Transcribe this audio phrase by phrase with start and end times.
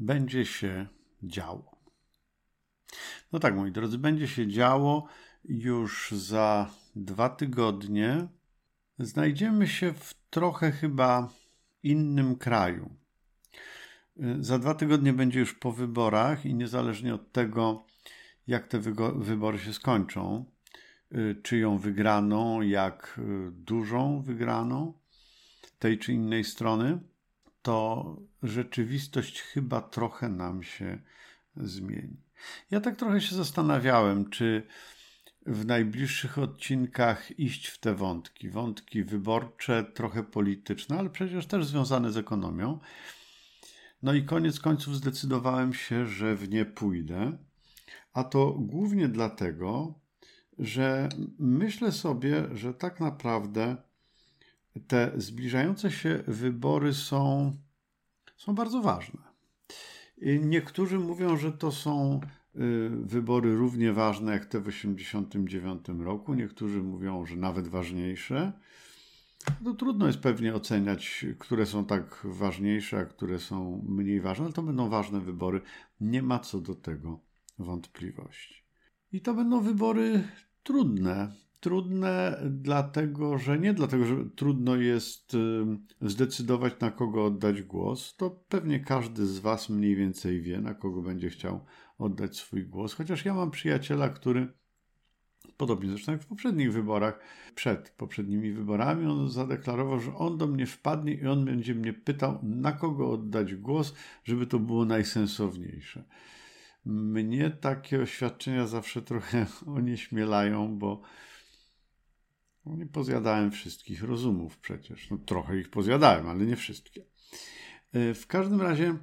[0.00, 0.86] będzie się
[1.22, 1.76] działo.
[3.32, 5.06] No tak, moi drodzy, będzie się działo
[5.44, 8.28] już za dwa tygodnie.
[8.98, 11.28] Znajdziemy się w trochę chyba
[11.82, 12.90] innym kraju.
[14.40, 17.84] Za dwa tygodnie będzie już po wyborach i niezależnie od tego,
[18.46, 18.78] jak te
[19.14, 20.44] wybory się skończą,
[21.42, 23.20] czyją wygraną, jak
[23.50, 24.92] dużą wygraną
[25.78, 26.98] tej czy innej strony,
[27.62, 30.98] to rzeczywistość chyba trochę nam się
[31.56, 32.16] zmieni.
[32.70, 34.66] Ja tak trochę się zastanawiałem, czy
[35.46, 38.50] w najbliższych odcinkach iść w te wątki.
[38.50, 42.78] Wątki wyborcze, trochę polityczne, ale przecież też związane z ekonomią.
[44.02, 47.38] No i koniec końców zdecydowałem się, że w nie pójdę.
[48.12, 49.94] A to głównie dlatego,
[50.58, 53.76] że myślę sobie, że tak naprawdę
[54.86, 57.52] te zbliżające się wybory są,
[58.36, 59.20] są bardzo ważne.
[60.40, 62.20] Niektórzy mówią, że to są
[62.56, 66.34] y, wybory równie ważne jak te w 1989 roku.
[66.34, 68.52] Niektórzy mówią, że nawet ważniejsze.
[69.60, 74.54] No, trudno jest pewnie oceniać, które są tak ważniejsze, a które są mniej ważne, ale
[74.54, 75.60] to będą ważne wybory.
[76.00, 77.20] Nie ma co do tego
[77.58, 78.64] wątpliwości.
[79.12, 80.22] I to będą wybory
[80.62, 81.32] trudne.
[81.60, 85.36] Trudne dlatego, że nie dlatego, że trudno jest
[86.02, 88.16] zdecydować, na kogo oddać głos.
[88.16, 91.64] To pewnie każdy z Was mniej więcej wie, na kogo będzie chciał
[91.98, 92.94] oddać swój głos.
[92.94, 94.48] Chociaż ja mam przyjaciela, który
[95.56, 97.20] podobnie zresztą jak w poprzednich wyborach,
[97.54, 102.38] przed poprzednimi wyborami, on zadeklarował, że on do mnie wpadnie i on będzie mnie pytał,
[102.42, 103.94] na kogo oddać głos,
[104.24, 106.04] żeby to było najsensowniejsze.
[106.84, 111.02] Mnie takie oświadczenia zawsze trochę onieśmielają, bo
[112.76, 115.10] nie pozjadałem wszystkich rozumów przecież.
[115.10, 117.04] No, trochę ich pozjadałem, ale nie wszystkie.
[117.92, 118.98] E, w każdym razie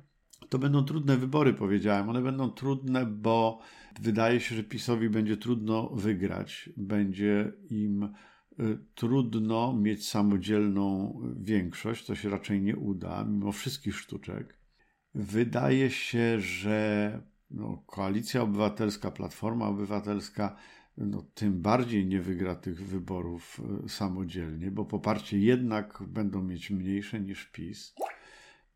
[0.49, 2.09] to będą trudne wybory, powiedziałem.
[2.09, 3.59] One będą trudne, bo
[4.01, 6.69] wydaje się, że PiSowi będzie trudno wygrać.
[6.77, 8.09] Będzie im e,
[8.95, 12.05] trudno mieć samodzielną większość.
[12.05, 14.57] To się raczej nie uda, mimo wszystkich sztuczek.
[15.13, 17.21] Wydaje się, że
[17.51, 20.55] no, Koalicja Obywatelska, Platforma Obywatelska
[20.97, 27.19] no, tym bardziej nie wygra tych wyborów e, samodzielnie, bo poparcie jednak będą mieć mniejsze
[27.19, 27.95] niż PiS.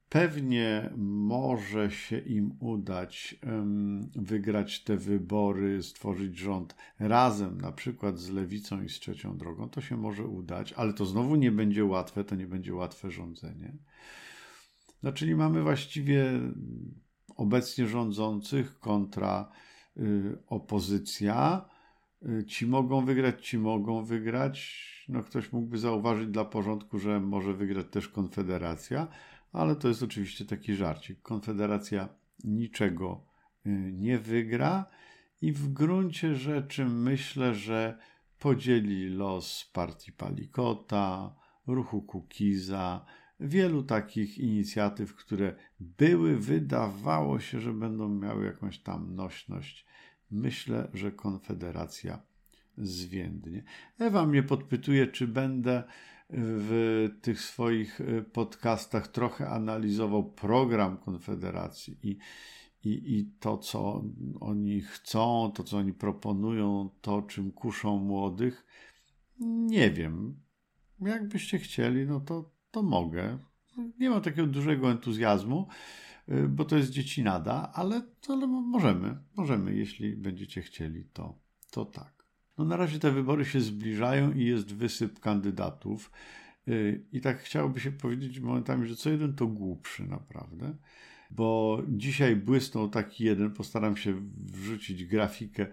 [0.10, 3.40] Pewnie może się im udać
[4.16, 9.70] wygrać te wybory, stworzyć rząd razem, na przykład z lewicą i z trzecią drogą.
[9.70, 13.74] To się może udać, ale to znowu nie będzie łatwe, to nie będzie łatwe rządzenie.
[15.04, 16.32] No, czyli mamy właściwie
[17.36, 19.52] obecnie rządzących kontra
[19.98, 21.66] y, opozycja
[22.48, 24.82] ci mogą wygrać, ci mogą wygrać.
[25.10, 29.08] No ktoś mógłby zauważyć dla porządku, że może wygrać też Konfederacja,
[29.52, 31.22] ale to jest oczywiście taki żarcik.
[31.22, 32.10] Konfederacja
[32.44, 33.26] niczego
[33.66, 34.86] y, nie wygra
[35.42, 37.98] i w gruncie rzeczy myślę, że
[38.40, 41.36] podzieli los partii Palikota,
[41.68, 43.06] ruchu Kukiza,
[43.40, 49.86] wielu takich inicjatyw, które były, wydawało się, że będą miały jakąś tam nośność
[50.32, 52.20] myślę, że Konfederacja
[52.78, 53.64] zwiędnie.
[54.00, 55.84] Ewa mnie podpytuje, czy będę
[56.34, 62.18] w tych swoich e, podcastach trochę analizował program Konfederacji i,
[62.84, 64.04] i, i to, co
[64.40, 68.66] oni chcą, to, co oni proponują, to, czym kuszą młodych.
[69.40, 70.40] Nie wiem.
[71.02, 73.38] Jakbyście chcieli, no to, to mogę.
[74.00, 75.68] Nie mam takiego dużego entuzjazmu.
[76.30, 81.40] Y, bo to jest dziecinada, ale, ale możemy, możemy, jeśli będziecie chcieli, to,
[81.72, 82.26] to tak.
[82.58, 86.12] No na razie te wybory się zbliżają i jest wysyp kandydatów.
[86.68, 90.76] Y, I tak chciałoby się powiedzieć momentami, że co jeden to głupszy naprawdę,
[91.32, 95.68] bo dzisiaj błysnął taki jeden, postaram się wrzucić grafikę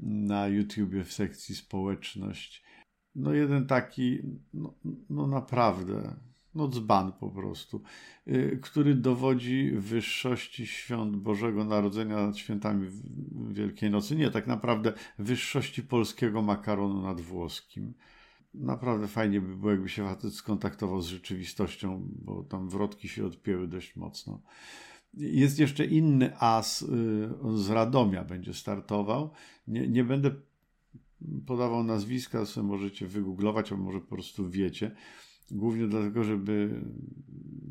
[0.00, 2.64] na YouTubie w sekcji społeczność.
[3.14, 4.18] No jeden taki,
[4.54, 4.74] no,
[5.10, 6.16] no naprawdę,
[6.54, 7.82] no dzban po prostu,
[8.28, 12.88] y, który dowodzi wyższości świąt Bożego Narodzenia nad świętami
[13.50, 14.16] Wielkiej Nocy.
[14.16, 17.94] Nie, tak naprawdę wyższości polskiego makaronu nad włoskim.
[18.54, 23.68] Naprawdę fajnie by było, jakby się facet skontaktował z rzeczywistością, bo tam wrotki się odpięły
[23.68, 24.40] dość mocno.
[25.14, 26.86] Jest jeszcze inny as y,
[27.54, 29.30] z Radomia będzie startował.
[29.68, 30.30] Nie, nie będę
[31.46, 34.90] podawał nazwiska, sobie możecie wygooglować, albo może po prostu wiecie
[35.50, 36.80] Głównie dlatego, żeby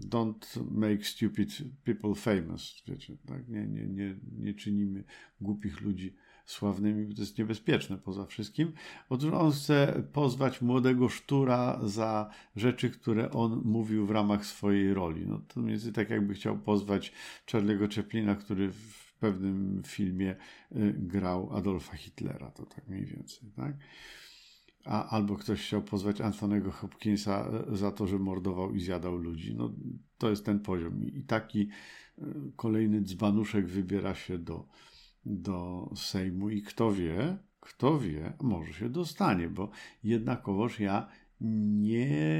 [0.10, 3.48] don't make stupid people famous, wiecie, tak?
[3.48, 5.04] Nie, nie, nie, nie czynimy
[5.42, 6.16] głupich ludzi
[6.46, 8.72] sławnymi, bo to jest niebezpieczne poza wszystkim.
[9.10, 15.28] Otóż on chce pozwać młodego sztura za rzeczy, które on mówił w ramach swojej roli.
[15.28, 17.14] No to mniej więcej tak jakby chciał pozwać
[17.48, 20.36] Charlie'ego Chaplina, który w pewnym filmie
[20.76, 23.76] y, grał Adolfa Hitlera, to tak mniej więcej, tak?
[24.86, 29.56] A, albo ktoś chciał pozwać Antonego Hopkinsa y, za to, że mordował i zjadał ludzi.
[29.56, 29.74] No,
[30.18, 31.08] to jest ten poziom.
[31.08, 31.70] I taki
[32.20, 32.24] y,
[32.56, 34.68] kolejny dzbanuszek wybiera się do,
[35.26, 39.70] do Sejmu i kto wie, kto wie, może się dostanie, bo
[40.04, 41.08] jednakowoż ja
[41.42, 42.36] nie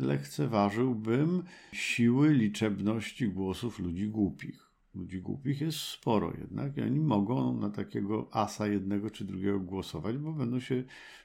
[0.00, 4.70] lekceważyłbym siły liczebności głosów ludzi głupich.
[4.94, 10.18] Ludzi głupich jest sporo jednak i oni mogą na takiego asa jednego czy drugiego głosować,
[10.18, 10.84] bo będą się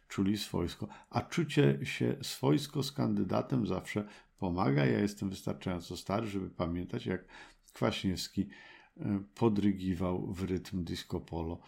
[0.10, 0.88] czuli swojsko.
[1.10, 4.08] A czucie się swojsko z kandydatem zawsze
[4.38, 4.86] pomaga.
[4.86, 7.26] Ja jestem wystarczająco stary, żeby pamiętać, jak
[7.74, 8.50] Kwaśniewski
[8.98, 11.60] e, podrygiwał w rytm disco polo.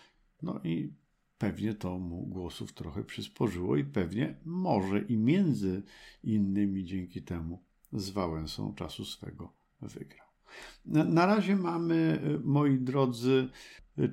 [0.42, 0.94] No i
[1.38, 5.84] pewnie to mu głosów trochę przysporzyło i pewnie może i między
[6.24, 7.64] innymi dzięki temu
[7.94, 10.28] z Wałęsą czasu swego wygrał.
[10.86, 13.50] Na razie mamy, moi drodzy,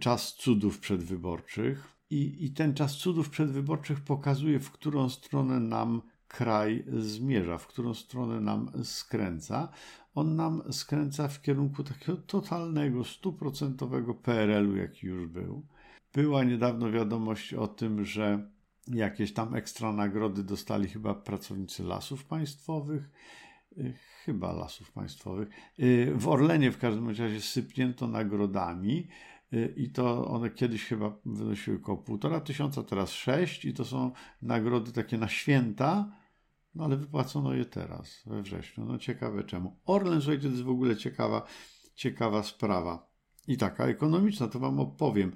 [0.00, 6.84] czas cudów przedwyborczych i, i ten czas cudów przedwyborczych pokazuje, w którą stronę nam kraj
[6.98, 9.68] zmierza, w którą stronę nam skręca.
[10.14, 15.66] On nam skręca w kierunku takiego totalnego, stuprocentowego PRL-u, jaki już był.
[16.14, 18.50] Była niedawno wiadomość o tym, że
[18.88, 23.10] jakieś tam ekstra nagrody dostali chyba pracownicy lasów państwowych
[24.24, 25.48] chyba lasów państwowych.
[25.78, 29.08] Y, w Orlenie w każdym razie sypnięto nagrodami
[29.76, 34.12] i to one kiedyś chyba wynosiły około półtora tysiąca, teraz sześć i to są
[34.42, 36.12] nagrody takie na święta,
[36.74, 38.84] no ale wypłacono je teraz, we wrześniu.
[38.84, 39.76] No ciekawe czemu.
[39.84, 41.46] Orlen, słuchajcie, to jest w ogóle ciekawa,
[41.94, 43.08] ciekawa sprawa.
[43.48, 45.32] I taka ekonomiczna, to wam opowiem.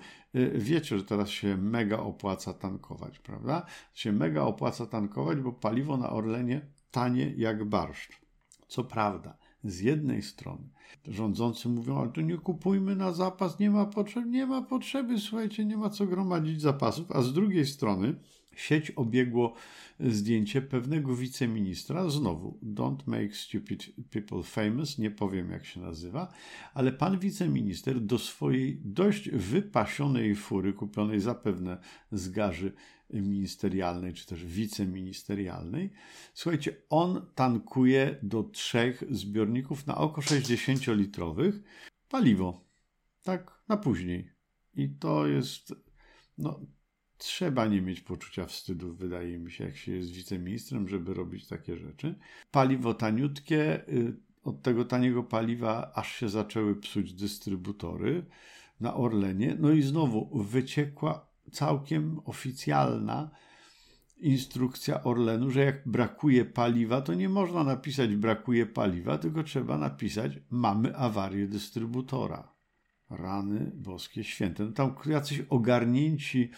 [0.55, 3.67] Wiecie, że teraz się mega opłaca tankować, prawda?
[3.94, 8.20] Się mega opłaca tankować, bo paliwo na Orlenie tanie jak barszcz.
[8.69, 10.69] Co prawda, z jednej strony.
[11.09, 15.64] Rządzący mówią, ale to nie kupujmy na zapas, nie ma potrzeby, nie ma potrzeby, słuchajcie,
[15.64, 18.14] nie ma co gromadzić zapasów, a z drugiej strony
[18.56, 19.54] sieć obiegło
[20.00, 26.32] zdjęcie pewnego wiceministra, znowu, don't make stupid people famous, nie powiem jak się nazywa,
[26.75, 31.78] ale pan wiceminister do swojej dość wypasionej fury, kupionej zapewne
[32.12, 32.72] z garzy
[33.10, 35.90] ministerialnej, czy też wiceministerialnej.
[36.34, 41.52] Słuchajcie, on tankuje do trzech zbiorników na oko 60-litrowych
[42.08, 42.64] paliwo.
[43.22, 44.32] Tak, na później.
[44.75, 45.75] I to jest,
[46.38, 46.60] no,
[47.23, 51.77] trzeba nie mieć poczucia wstydu, wydaje mi się, jak się jest wiceministrem, żeby robić takie
[51.77, 52.15] rzeczy.
[52.51, 58.25] Paliwo taniutkie, y, od tego taniego paliwa aż się zaczęły psuć dystrybutory
[58.81, 59.57] na Orlenie.
[59.61, 63.31] No i znowu wyciekła całkiem oficjalna
[64.19, 70.33] instrukcja Orlenu, że jak brakuje paliwa, to nie można napisać brakuje paliwa, tylko trzeba napisać
[70.51, 72.53] mamy awarię dystrybutora.
[73.11, 74.65] Rany boskie święte.
[74.65, 76.51] No tam jacyś ogarnięci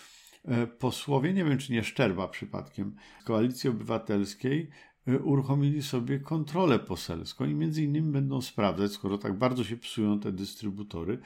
[0.78, 4.70] posłowie, nie wiem czy nie Szczerba przypadkiem, z Koalicji Obywatelskiej
[5.06, 10.20] e, uruchomili sobie kontrolę poselską i między innymi będą sprawdzać, skoro tak bardzo się psują
[10.20, 11.18] te dystrybutory,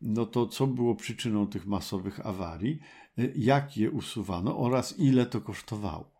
[0.00, 2.78] no to co było przyczyną tych masowych awarii,
[3.18, 6.17] y, jak je usuwano oraz ile to kosztowało.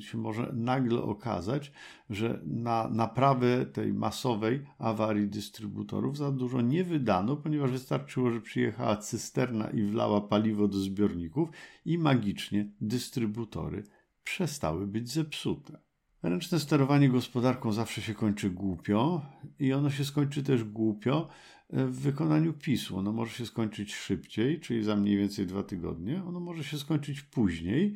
[0.00, 1.72] Się może nagle okazać,
[2.10, 8.96] że na naprawę tej masowej awarii dystrybutorów za dużo nie wydano, ponieważ wystarczyło, że przyjechała
[8.96, 11.48] cysterna i wlała paliwo do zbiorników
[11.84, 13.84] i magicznie dystrybutory
[14.24, 15.78] przestały być zepsute.
[16.22, 19.22] Ręczne sterowanie gospodarką zawsze się kończy głupio
[19.58, 21.28] i ono się skończy też głupio,
[21.70, 22.98] w wykonaniu PiSu.
[22.98, 26.24] Ono może się skończyć szybciej, czyli za mniej więcej dwa tygodnie.
[26.24, 27.94] Ono może się skończyć później,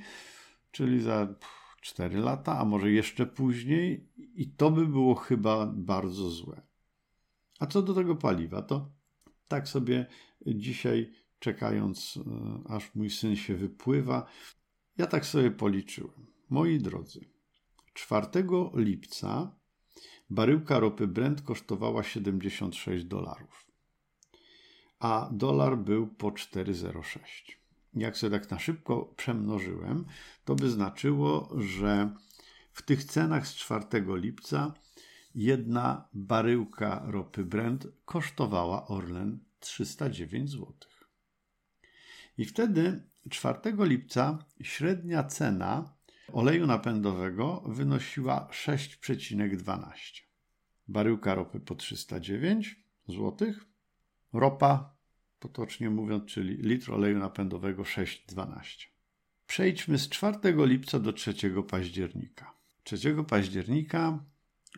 [0.71, 1.35] czyli za
[1.81, 6.63] cztery lata, a może jeszcze później, i to by było chyba bardzo złe.
[7.59, 8.91] A co do tego paliwa, to
[9.49, 10.07] tak sobie
[10.47, 14.27] dzisiaj, czekając, e, aż mój syn się wypływa,
[14.99, 16.27] ja tak sobie policzyłem.
[16.51, 17.21] Moi drodzy,
[17.95, 18.27] 4
[18.75, 19.57] lipca
[20.31, 23.69] baryłka ropy Brent kosztowała 76 dolarów
[24.99, 27.59] a dolar był po 4,06.
[27.95, 30.05] Jak sobie tak na szybko przemnożyłem,
[30.45, 32.15] to by znaczyło, że
[32.73, 34.75] w tych cenach z 4 lipca
[35.35, 40.75] jedna baryłka ropy Brent kosztowała Orlen 309 zł.
[42.39, 45.93] I wtedy 4 lipca średnia cena
[46.33, 50.23] oleju napędowego wynosiła 6,12.
[50.89, 52.77] Baryłka ropy po 309
[53.09, 53.53] zł.
[54.33, 54.98] Ropa,
[55.41, 58.87] potocznie mówiąc, czyli litr oleju napędowego 6,12.
[59.47, 61.35] Przejdźmy z 4 lipca do 3
[61.69, 62.55] października.
[62.85, 64.25] 3 października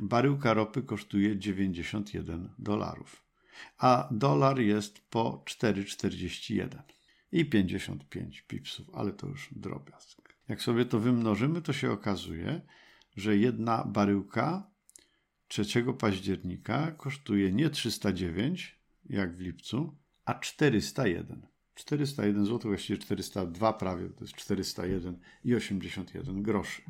[0.01, 3.25] baryłka ropy kosztuje 91 dolarów,
[3.79, 6.83] a dolar jest po 4,41
[7.33, 10.35] i 55 pipsów, ale to już drobiazg.
[10.49, 12.61] Jak sobie to wymnożymy, to się okazuje,
[13.17, 14.71] że jedna baryłka
[15.49, 19.97] 3 października kosztuje nie 309, jak w lipcu,
[20.31, 21.47] a 401.
[21.75, 26.83] 401 zł, właściwie 402 prawie, to jest 401 i 81 groszy.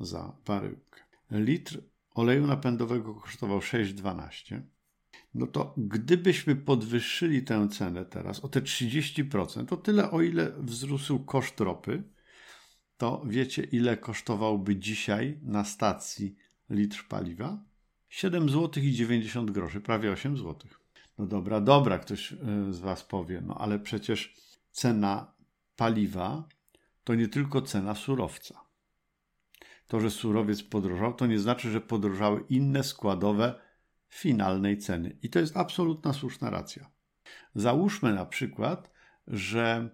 [0.00, 1.82] za baryłkę, litr
[2.14, 4.60] oleju napędowego kosztował 6,12,
[5.34, 11.24] no to gdybyśmy podwyższyli tę cenę teraz o te 30%, to tyle o ile wzrósł
[11.24, 12.02] koszt ropy,
[12.96, 16.36] to wiecie ile kosztowałby dzisiaj na stacji
[16.70, 17.64] litr paliwa?
[18.08, 20.54] 7 zł i 90 groszy, prawie 8 zł.
[21.18, 22.36] No dobra, dobra, ktoś e,
[22.70, 24.34] z Was powie, no ale przecież
[24.70, 25.34] cena
[25.76, 26.48] paliwa
[27.04, 28.60] to nie tylko cena surowca.
[29.86, 33.60] To, że surowiec podrożał, to nie znaczy, że podrożały inne składowe
[34.08, 35.18] finalnej ceny.
[35.22, 36.90] I to jest absolutna słuszna racja.
[37.54, 38.90] Załóżmy na przykład,
[39.26, 39.90] że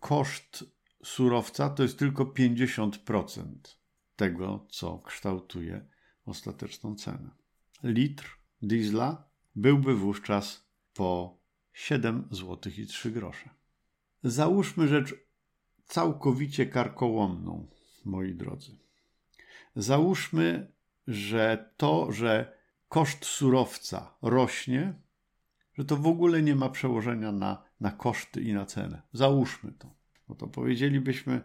[0.00, 0.64] koszt
[1.04, 3.54] surowca to jest tylko 50%
[4.16, 5.86] tego, co kształtuje
[6.26, 7.30] ostateczną cenę.
[7.82, 10.64] Litr diesla byłby wówczas
[10.94, 11.38] po
[11.72, 13.50] 7 zł i 3 grosze.
[14.22, 15.14] Załóżmy rzecz
[15.84, 17.66] całkowicie karkołomną,
[18.04, 18.76] moi drodzy.
[19.76, 20.72] Załóżmy,
[21.06, 24.94] że to, że koszt surowca rośnie,
[25.74, 29.02] że to w ogóle nie ma przełożenia na, na koszty i na cenę.
[29.12, 29.94] Załóżmy to.
[30.28, 31.42] No to powiedzielibyśmy,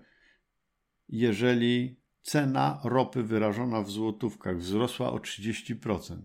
[1.10, 1.99] jeżeli
[2.30, 6.22] cena ropy wyrażona w złotówkach wzrosła o 30%,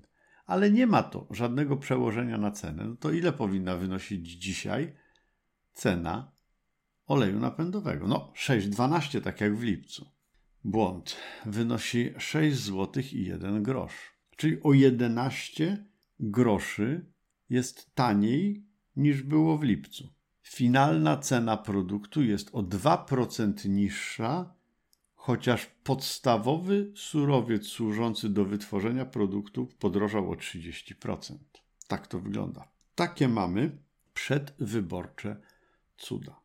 [0.46, 4.94] ale nie ma to żadnego przełożenia na cenę, no to ile powinna wynosić dzisiaj
[5.72, 6.32] cena
[7.06, 8.08] oleju napędowego?
[8.08, 10.10] No 6,12, tak jak w lipcu.
[10.64, 11.16] Błąd.
[11.46, 14.14] Wynosi 6 zł i 1 grosz.
[14.36, 15.84] Czyli o 11
[16.20, 17.06] groszy
[17.50, 20.08] jest taniej niż było w lipcu.
[20.42, 24.54] Finalna cena produktu jest o 2% niższa
[25.24, 31.36] chociaż podstawowy surowiec służący do wytworzenia produktu podrożał o 30%.
[31.88, 32.68] Tak to wygląda.
[32.94, 33.78] Takie mamy
[34.14, 35.36] przedwyborcze
[35.96, 36.40] cuda.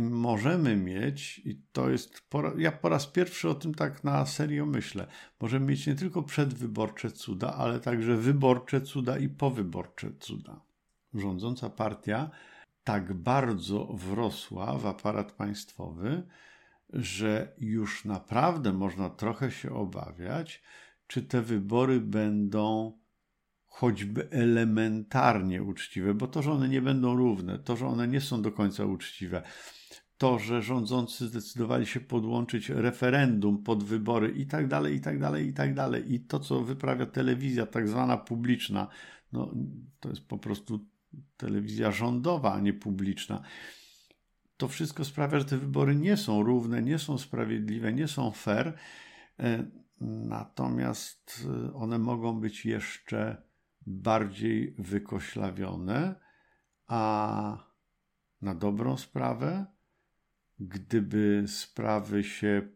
[0.00, 4.66] Możemy mieć, i to jest, po, ja po raz pierwszy o tym tak na serio
[4.66, 5.06] myślę,
[5.40, 10.60] możemy mieć nie tylko przedwyborcze cuda, ale także wyborcze cuda i powyborcze cuda.
[11.14, 12.30] Rządząca partia
[12.84, 16.26] tak bardzo wrosła w aparat państwowy,
[16.92, 20.62] że już naprawdę można trochę się obawiać,
[21.06, 22.98] czy te wybory będą
[23.66, 28.42] choćby elementarnie uczciwe, bo to, że one nie będą równe, to, że one nie są
[28.42, 29.42] do końca uczciwe,
[30.18, 35.48] to, że rządzący zdecydowali się podłączyć referendum pod wybory i tak dalej, i tak dalej,
[35.48, 36.14] i tak dalej.
[36.14, 38.88] I to, co wyprawia telewizja, tak zwana publiczna,
[39.32, 39.54] no,
[40.00, 40.86] to jest po prostu
[41.36, 43.42] telewizja rządowa, a nie publiczna
[44.56, 48.78] to wszystko sprawia, że te wybory nie są równe, nie są sprawiedliwe, nie są fair.
[49.38, 49.70] E,
[50.00, 53.42] natomiast e, one mogą być jeszcze
[53.86, 56.14] bardziej wykoślawione,
[56.86, 57.66] a
[58.42, 59.66] na dobrą sprawę,
[60.58, 62.68] gdyby sprawy się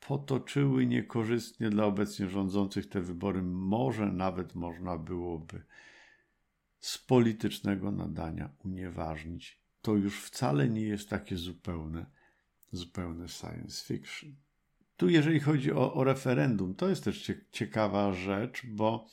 [0.00, 5.64] potoczyły niekorzystnie dla obecnie rządzących, te wybory może nawet można byłoby
[6.80, 12.06] z politycznego nadania unieważnić to już wcale nie jest takie zupełne,
[12.72, 14.36] zupełne science fiction.
[14.96, 19.06] Tu, jeżeli chodzi o, o referendum, to jest też ciekawa rzecz, bo,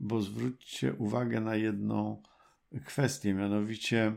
[0.00, 2.22] bo zwróćcie uwagę na jedną
[2.84, 4.16] kwestię, mianowicie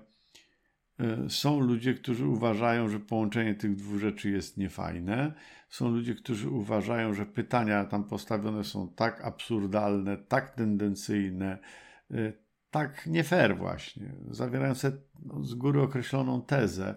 [1.26, 5.34] y, są ludzie, którzy uważają, że połączenie tych dwóch rzeczy jest niefajne.
[5.70, 11.60] Są ludzie, którzy uważają, że pytania tam postawione są tak absurdalne, tak tendencyjne,
[12.12, 12.43] y,
[12.74, 14.92] tak nie fair właśnie, zawierające
[15.26, 16.96] no, z góry określoną tezę,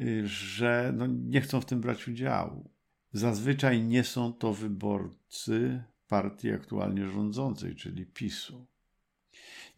[0.00, 2.70] y, że no, nie chcą w tym brać udziału.
[3.12, 8.66] Zazwyczaj nie są to wyborcy partii aktualnie rządzącej, czyli PiSu.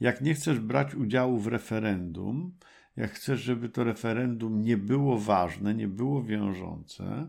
[0.00, 2.58] Jak nie chcesz brać udziału w referendum,
[2.96, 7.28] jak chcesz, żeby to referendum nie było ważne, nie było wiążące,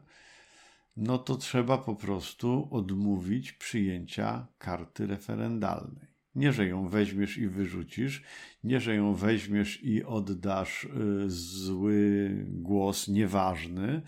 [0.98, 6.11] no to trzeba po prostu odmówić przyjęcia karty referendalnej.
[6.36, 8.24] Nie, że ją weźmiesz i wyrzucisz,
[8.64, 10.90] nie, że ją weźmiesz i oddasz y,
[11.30, 14.02] zły głos, nieważny,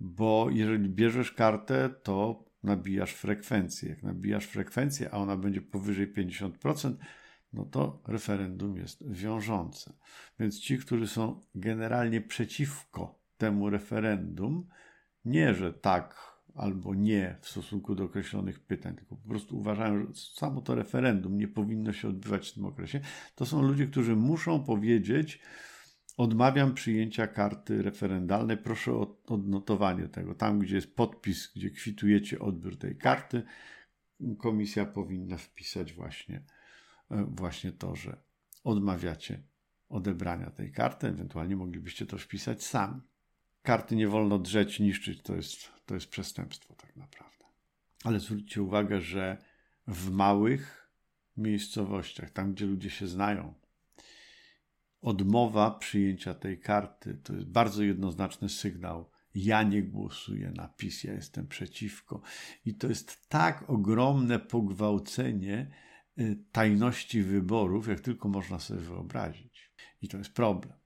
[0.00, 3.88] bo jeżeli bierzesz kartę, to nabijasz frekwencję.
[3.88, 6.94] Jak nabijasz frekwencję, a ona będzie powyżej 50%,
[7.52, 9.92] no to referendum jest wiążące.
[10.40, 14.68] Więc ci, którzy są generalnie przeciwko temu referendum,
[15.24, 20.06] nie, że tak albo nie w stosunku do określonych pytań, tylko po prostu uważają, że
[20.14, 23.00] samo to referendum nie powinno się odbywać w tym okresie,
[23.34, 25.40] to są ludzie, którzy muszą powiedzieć,
[26.16, 30.34] odmawiam przyjęcia karty referendalnej, proszę o odnotowanie tego.
[30.34, 33.42] Tam, gdzie jest podpis, gdzie kwitujecie odbiór tej karty,
[34.38, 36.42] komisja powinna wpisać właśnie,
[37.10, 38.16] e, właśnie to, że
[38.64, 39.42] odmawiacie
[39.88, 43.00] odebrania tej karty, ewentualnie moglibyście to wpisać sami
[43.66, 45.56] karty nie wolno drzeć, niszczyć, to jest,
[45.86, 47.44] to jest przestępstwo tak naprawdę.
[48.04, 49.36] Ale zwróćcie uwagę, że
[49.86, 50.90] w małych
[51.36, 53.54] miejscowościach, tam gdzie ludzie się znają,
[55.00, 59.10] odmowa przyjęcia tej karty to jest bardzo jednoznaczny sygnał.
[59.34, 62.22] Ja nie głosuję na PiS, ja jestem przeciwko.
[62.64, 65.70] I to jest tak ogromne pogwałcenie
[66.18, 69.72] y, tajności wyborów, jak tylko można sobie wyobrazić.
[70.02, 70.78] I to jest problem,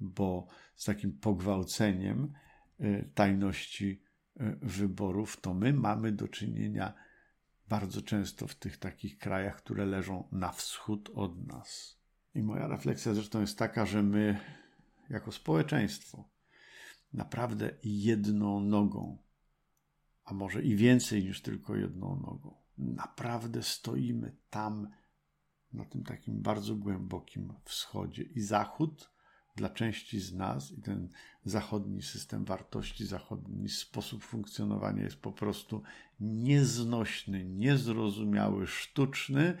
[0.00, 2.32] bo z takim pogwałceniem
[2.80, 4.02] y, tajności
[4.40, 6.94] y, wyborów, to my mamy do czynienia
[7.68, 11.98] bardzo często w tych takich krajach, które leżą na wschód od nas.
[12.34, 14.40] I moja refleksja zresztą jest taka, że my
[15.10, 16.28] jako społeczeństwo
[17.12, 19.18] naprawdę jedną nogą,
[20.24, 24.88] a może i więcej niż tylko jedną nogą, naprawdę stoimy tam
[25.72, 28.22] na tym takim bardzo głębokim wschodzie.
[28.22, 29.10] I Zachód
[29.58, 31.08] dla części z nas i ten
[31.44, 35.82] zachodni system wartości, zachodni sposób funkcjonowania jest po prostu
[36.20, 39.58] nieznośny, niezrozumiały, sztuczny.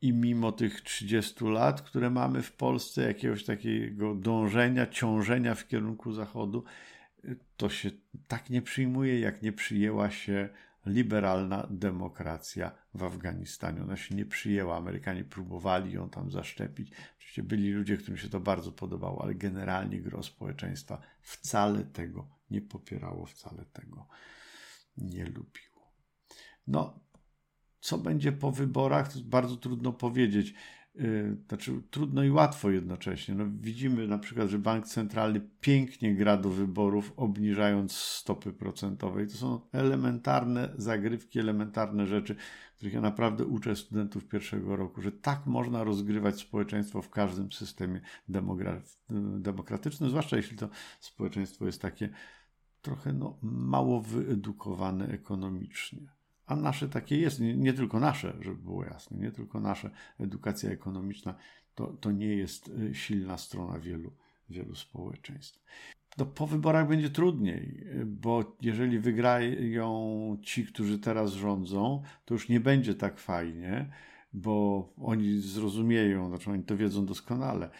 [0.00, 6.12] I mimo tych 30 lat, które mamy w Polsce, jakiegoś takiego dążenia, ciążenia w kierunku
[6.12, 6.64] Zachodu,
[7.56, 7.90] to się
[8.28, 10.48] tak nie przyjmuje, jak nie przyjęła się
[10.86, 13.82] liberalna demokracja w Afganistanie.
[13.82, 14.76] Ona się nie przyjęła.
[14.76, 16.92] Amerykanie próbowali ją tam zaszczepić.
[17.18, 22.60] Oczywiście byli ludzie, którym się to bardzo podobało, ale generalnie gro społeczeństwa wcale tego nie
[22.60, 24.08] popierało, wcale tego
[24.96, 25.92] nie lubiło.
[26.66, 27.00] No,
[27.80, 30.54] co będzie po wyborach, to jest bardzo trudno powiedzieć.
[31.00, 33.34] Y, znaczy trudno i łatwo jednocześnie.
[33.34, 39.24] No, widzimy na przykład, że bank centralny pięknie gra do wyborów, obniżając stopy procentowe.
[39.24, 42.36] I to są elementarne zagrywki, elementarne rzeczy,
[42.76, 48.00] których ja naprawdę uczę studentów pierwszego roku, że tak można rozgrywać społeczeństwo w każdym systemie
[49.38, 50.68] demokratycznym, zwłaszcza jeśli to
[51.00, 52.08] społeczeństwo jest takie
[52.82, 56.17] trochę no, mało wyedukowane ekonomicznie
[56.48, 60.70] a nasze takie jest, nie, nie, tylko nasze, żeby było jasne, nie tylko nasza edukacja
[60.70, 61.34] ekonomiczna,
[61.74, 64.12] to, to nie jest y, silna strona wielu,
[64.50, 65.64] wielu społeczeństw.
[66.18, 72.60] No, po wyborach będzie trudniej, bo jeżeli wygrają ci, którzy teraz rządzą, to już nie
[72.60, 73.90] będzie tak fajnie,
[74.32, 77.70] bo oni zrozumieją, znaczy oni to wiedzą doskonale,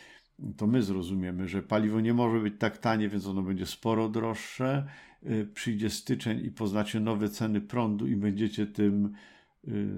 [0.56, 4.86] to my zrozumiemy, że paliwo nie może być tak tanie, więc ono będzie sporo droższe.
[5.26, 9.14] Y, przyjdzie styczeń i poznacie nowe ceny prądu i będziecie tym
[9.68, 9.88] y,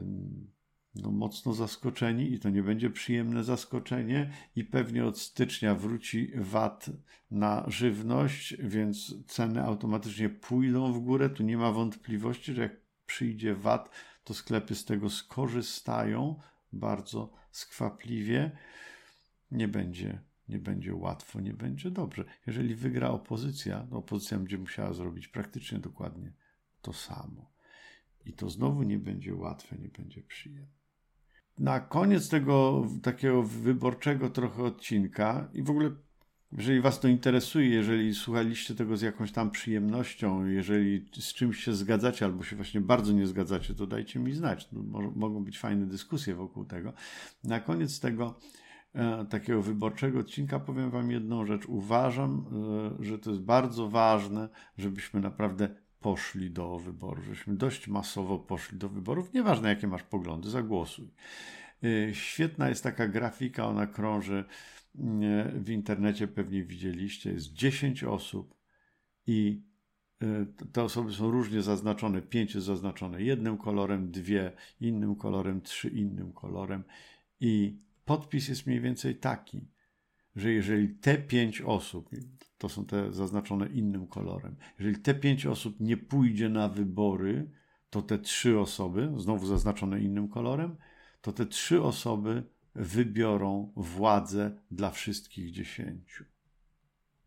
[0.94, 6.90] no, mocno zaskoczeni i to nie będzie przyjemne zaskoczenie i pewnie od stycznia wróci VAT
[7.30, 11.30] na żywność, więc ceny automatycznie pójdą w górę.
[11.30, 12.76] Tu nie ma wątpliwości, że jak
[13.06, 13.90] przyjdzie VAT,
[14.24, 16.40] to sklepy z tego skorzystają
[16.72, 18.50] bardzo skwapliwie.
[19.50, 22.24] Nie będzie nie będzie łatwo, nie będzie dobrze.
[22.46, 26.32] Jeżeli wygra opozycja, to opozycja będzie musiała zrobić praktycznie dokładnie
[26.82, 27.52] to samo.
[28.24, 30.80] I to znowu nie będzie łatwe, nie będzie przyjemne.
[31.58, 35.90] Na koniec tego takiego wyborczego trochę odcinka i w ogóle
[36.58, 41.74] jeżeli Was to interesuje, jeżeli słuchaliście tego z jakąś tam przyjemnością, jeżeli z czymś się
[41.74, 44.68] zgadzacie albo się właśnie bardzo nie zgadzacie, to dajcie mi znać.
[45.16, 46.92] Mogą być fajne dyskusje wokół tego.
[47.44, 48.38] Na koniec tego
[49.30, 51.66] takiego wyborczego odcinka powiem Wam jedną rzecz.
[51.66, 52.44] Uważam,
[53.00, 54.48] e, że to jest bardzo ważne,
[54.78, 55.68] żebyśmy naprawdę
[56.00, 59.32] poszli do wyborów, żebyśmy dość masowo poszli do wyborów.
[59.32, 61.08] Nieważne, jakie masz poglądy, zagłosuj.
[61.84, 64.44] E, świetna jest taka grafika, ona krąży
[65.54, 67.32] w internecie, pewnie widzieliście.
[67.32, 68.54] Jest 10 osób
[69.26, 69.62] i
[70.72, 72.22] te osoby są różnie zaznaczone.
[72.22, 76.84] Pięć jest zaznaczone jednym kolorem, dwie innym kolorem, trzy innym kolorem.
[77.40, 77.78] I
[78.10, 79.68] podpis jest mniej więcej taki,
[80.36, 82.10] że jeżeli te pięć osób,
[82.58, 87.50] to są te zaznaczone innym kolorem, jeżeli te pięć osób nie pójdzie na wybory,
[87.90, 90.76] to te trzy osoby, znowu zaznaczone innym kolorem,
[91.20, 92.42] to te trzy osoby
[92.74, 96.24] wybiorą władzę dla wszystkich dziesięciu.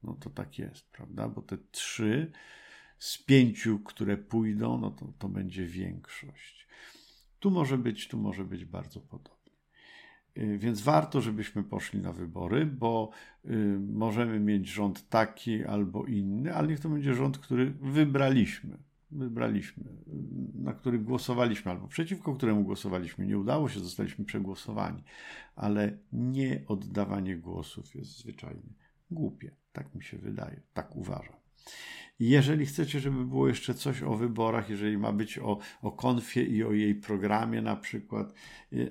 [0.03, 1.29] No to tak jest, prawda?
[1.29, 2.31] Bo te trzy
[2.99, 6.67] z pięciu, które pójdą, no to, to będzie większość.
[7.39, 9.42] Tu może być, tu może być bardzo podobnie.
[10.37, 13.09] Y, więc warto, żebyśmy poszli na wybory, bo
[13.45, 18.77] y, możemy mieć rząd taki albo inny, ale niech to będzie rząd, który wybraliśmy.
[19.11, 19.83] Wybraliśmy,
[20.55, 23.25] na który głosowaliśmy, albo przeciwko któremu głosowaliśmy.
[23.25, 25.03] Nie udało się, zostaliśmy przegłosowani,
[25.55, 28.73] ale nie oddawanie głosów jest zwyczajnie
[29.11, 29.51] głupie.
[29.71, 31.42] Tak mi się wydaje, tak uważam.
[32.19, 36.63] Jeżeli chcecie, żeby było jeszcze coś o wyborach, jeżeli ma być o, o konfie i
[36.63, 38.33] o jej programie na przykład,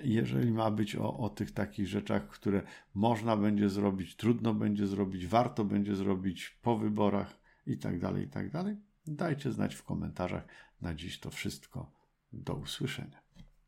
[0.04, 2.62] jeżeli ma być o, o tych takich rzeczach, które
[2.94, 8.28] można będzie zrobić, trudno będzie zrobić, warto będzie zrobić po wyborach i tak dalej, i
[8.28, 10.46] tak dalej, dajcie znać w komentarzach.
[10.80, 11.92] Na dziś to wszystko.
[12.32, 13.21] Do usłyszenia.